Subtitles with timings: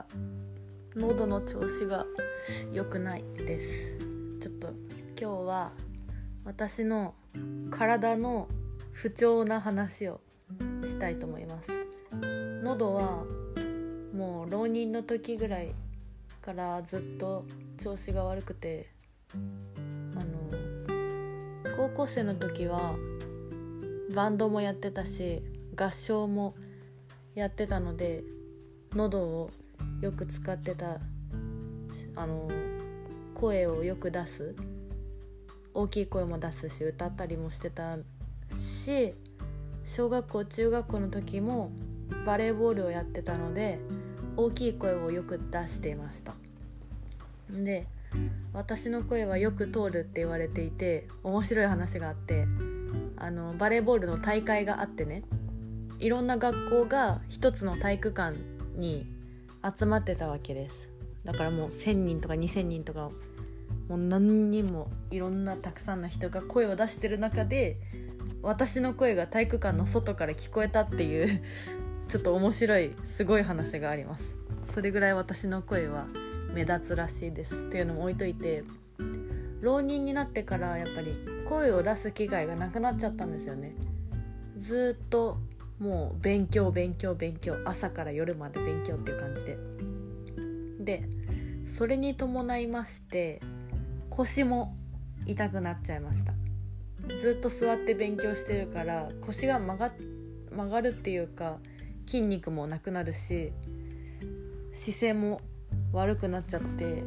[0.00, 0.06] が
[0.96, 2.06] 喉の調子が
[2.72, 3.98] 良くないです
[4.40, 4.68] ちょっと
[5.20, 5.72] 今日は
[6.44, 7.14] 私の
[7.70, 8.48] 体の
[8.92, 10.20] 不調な話を
[10.84, 11.70] したいと思います。
[12.62, 13.24] 喉は
[14.14, 15.74] もう浪人の時ぐらい
[16.42, 17.44] からずっと
[17.78, 18.90] 調子が悪くて
[19.34, 19.36] あ
[20.24, 22.94] の高校生の時は
[24.14, 25.42] バンドもやってたし
[25.76, 26.54] 合唱も
[27.34, 28.24] やってたので
[28.94, 29.50] 喉を
[30.00, 30.98] よく使ってた
[32.16, 32.48] あの
[33.34, 34.54] 声をよく出す。
[35.72, 37.96] 大きい声も出すし歌ったりもしてた
[38.52, 39.14] し
[39.84, 41.70] 小学校中学校の時も
[42.26, 43.78] バレーボールをやってたので
[44.36, 46.34] 大きい声をよく出していました。
[47.50, 47.86] で
[48.52, 52.46] 私の声はよく通るって言われていて面白い話があって
[53.16, 55.22] あのバレーボールの大会があってね
[56.00, 58.36] いろんな学校が一つの体育館
[58.76, 59.06] に
[59.78, 60.88] 集まってたわけです。
[61.24, 63.10] だからもう1,000人とか2,000人とか
[63.88, 67.76] もう何人もいろんなたくさんの人が声を出してる中で
[68.42, 71.42] 私の声が体育館の外から聞こえたっていう
[72.08, 74.36] ちょっと面白いすごい話があります。
[74.62, 76.06] それぐらい私の声は
[76.52, 78.64] 目立つらしいですっていうのも置いといて
[79.60, 81.14] 浪人になってからやっぱり
[81.48, 83.74] 声を出す機会がなくなっちゃったんですよね。
[84.56, 85.38] ずっと
[85.80, 89.58] もう勉強勉強勉強朝から夜まで勉強っていう感じで。
[90.80, 91.08] で
[91.66, 93.40] それに伴いまして
[94.08, 94.76] 腰も
[95.26, 96.34] 痛くなっちゃいました。
[97.18, 99.92] ずっと座って勉強してるから腰が曲が
[100.50, 101.58] 曲がるっていうか
[102.06, 103.52] 筋肉もなくなるし
[104.72, 105.40] 姿勢も
[105.92, 107.02] 悪くなっちゃって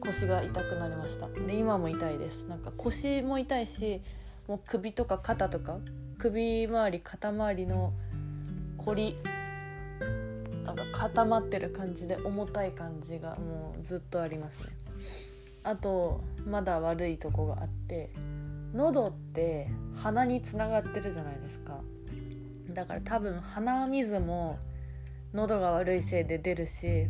[0.00, 1.28] 腰が痛くなりました。
[1.28, 2.46] で今も痛いです。
[2.46, 4.00] なんか腰も痛いし
[4.48, 5.78] もう首とか肩とか
[6.18, 7.92] 首周り肩周りの
[8.86, 9.16] 凝り
[10.64, 14.66] なんか固まってる感じで重たい感じがもうずっとありますね
[15.64, 18.10] あとまだ悪いとこがあって
[18.72, 21.80] 喉って鼻につながってるじゃないですか
[22.70, 24.58] だから多分鼻水も
[25.34, 27.08] 喉が悪いせいで出るし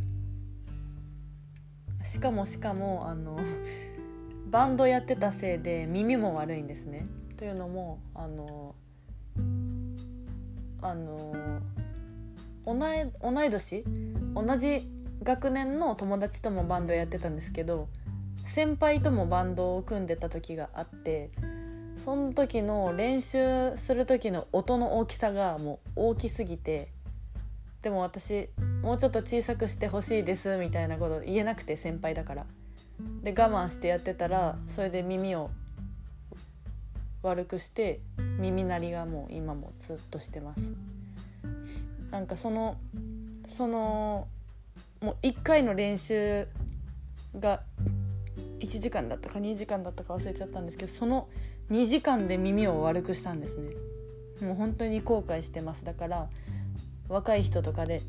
[2.03, 3.39] しかもしかもあの
[4.47, 7.07] バンドやってたせいで耳も悪いんですね。
[7.37, 8.77] というのもあの
[10.83, 11.35] あの
[12.65, 13.85] 同い同い年？
[14.35, 14.89] 同じ
[15.23, 17.89] 学年の友達ともバンドやってたんですけど
[18.45, 21.31] 先輩ともバンドを組んでた時があって
[21.97, 26.93] その時の練習する時の音の大きさがもう大きすぎて
[27.83, 28.49] でも私
[28.83, 32.47] もうちょっと小さくしてほしいですみたいなこと言えなくて先輩だから。
[33.23, 35.51] で我慢してやってたらそれで耳を
[37.27, 38.01] 悪くして
[38.39, 40.61] 耳鳴りがもう今もずっとしてます。
[42.11, 42.77] なんかその
[43.47, 44.29] その
[45.01, 46.47] もう1回の練習
[47.39, 47.61] が
[48.61, 51.29] 1時間だったか2時間だったか忘れちゃったんですけどその
[51.71, 53.71] 2時間で耳を悪くしたんですね。
[54.41, 55.85] もう本当に後悔してます。
[55.85, 56.29] だから
[57.09, 58.03] 若い人とかで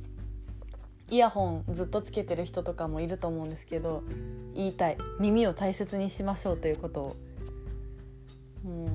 [1.09, 4.03] イヤホンずっとつけてる人とかもいると思うんですけど
[4.53, 4.97] 言いたい。
[5.19, 7.15] 耳を大切にしましょうということを。
[8.65, 8.89] うんう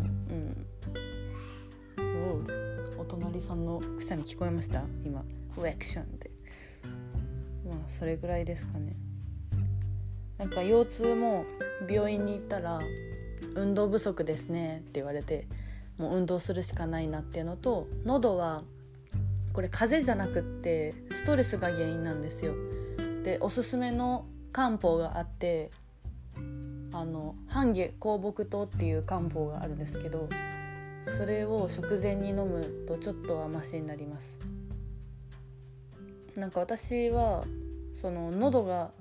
[3.42, 4.84] さんのくしゃみ聞こえました？
[5.04, 5.25] 今。
[5.54, 6.30] フレクションで。
[7.69, 8.94] まあそれぐらいですかね。
[10.38, 11.44] なんか腰痛も
[11.91, 12.80] 病院に行ったら
[13.56, 14.78] 運動不足ですね。
[14.78, 15.48] って言われて
[15.98, 18.62] もう運動するしかないなっていうのと喉は
[19.53, 22.54] これ風邪じゃなくってストレスが原因なんですよ。
[23.24, 25.70] でおすすめの漢方があって
[26.92, 30.28] あの半夏香木湯っていう漢方があるんですけど
[31.05, 34.39] それを食前に飲むとちょっとはマシになります。
[36.37, 37.45] なんか私は
[37.95, 38.93] その喉が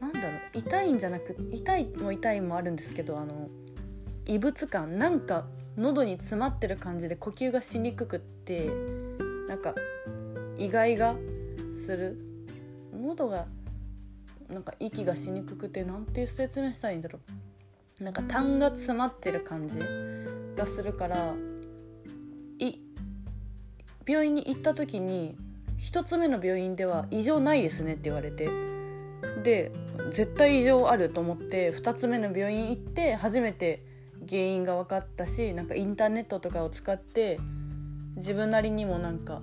[0.00, 3.48] なんだろう痛いんじゃなく痛いも痛いもあるんですけどあの
[4.24, 5.46] 異物感なんか
[5.76, 8.70] 喉に詰まってる感じで呼吸がしにくくって
[9.48, 9.74] なんか
[10.56, 11.16] 意外が
[11.74, 12.24] する。
[12.92, 13.46] 喉が
[14.48, 17.20] なんか息がしにくくてなんて説明したらいいんだろ
[18.00, 18.02] う。
[18.02, 19.78] なんか痰が詰まってる感じ。
[20.58, 21.34] がするから
[22.58, 22.74] い
[24.06, 25.36] 病院に行った時に
[25.78, 28.50] 1つ目の病院では異常ないですねって言われて
[29.42, 29.72] で
[30.10, 33.84] 絶対異常あると思って2つ目の病院行って初めて
[34.28, 37.38] 原因が分かったしなんかインターネットとかを使って
[38.16, 39.42] 自分なりにもなんか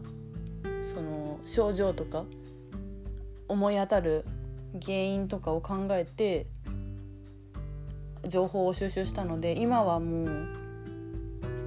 [0.94, 2.26] その症状とか
[3.48, 4.26] 思い当たる
[4.84, 6.48] 原因とかを考えて
[8.28, 10.66] 情報を収集したので今はもう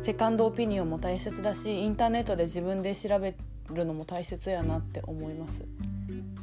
[0.08, 3.34] セカンドオピニオンも大切だしインターネットで自分で調べ
[3.70, 5.60] るのも大切やなって思います。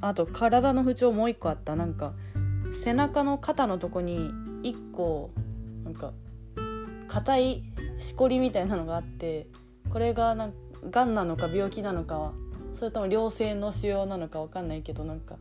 [0.02, 1.76] あと体の不調もう一個あった。
[1.76, 2.14] なんか
[2.84, 4.30] 背中の肩のとこに
[4.62, 5.32] 一個
[5.84, 6.14] なんか
[7.08, 7.64] 硬い
[7.98, 9.48] しこりみたいなのがあって
[9.90, 10.54] これがなん
[10.92, 12.34] がんなのか病気なのかは
[12.76, 15.38] それとも良性の腫瘍なのか分かんないけどなんか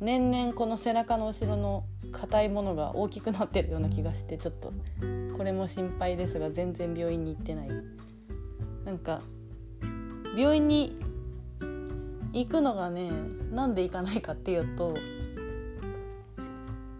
[0.00, 4.72] 年々この背中の後ろの硬いものが大きくなってるような気がしてちょっと
[5.36, 7.68] これも心配ですが全然病院に行ってない。
[8.84, 9.20] なんか
[10.36, 10.98] 病院に
[12.32, 13.10] 行くのがね
[13.52, 14.94] なんで行かないかっていうと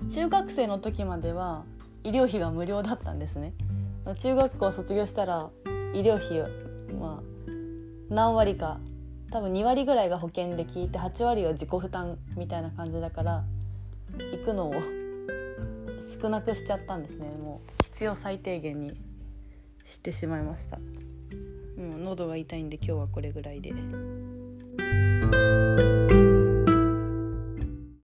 [0.09, 1.65] 中学生の時までは
[2.05, 3.55] 医療費が無料だったんですね。
[4.19, 5.51] 中学校卒業したら
[5.95, 6.49] 医療費は
[6.99, 7.53] まあ
[8.09, 8.81] 何割か
[9.31, 13.45] 多分2割ぐらいが保険で聞いて8割は自己負担みたいな感じだから
[14.33, 14.75] 行くのを
[16.21, 18.93] 少なくしちゃったんですねもう必要最低限に
[19.85, 20.79] してしまいました、
[21.79, 23.73] うん、喉が痛いんで今日はこれぐらいで。